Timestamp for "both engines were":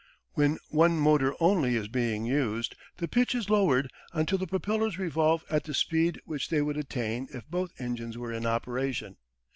7.47-8.33